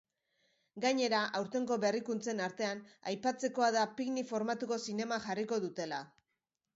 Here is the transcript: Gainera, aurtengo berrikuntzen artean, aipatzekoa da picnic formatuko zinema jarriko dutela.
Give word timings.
Gainera, 0.83 1.17
aurtengo 1.39 1.75
berrikuntzen 1.83 2.41
artean, 2.45 2.81
aipatzekoa 3.11 3.67
da 3.75 3.83
picnic 3.99 4.29
formatuko 4.31 4.79
zinema 4.87 5.21
jarriko 5.27 5.61
dutela. 5.67 6.01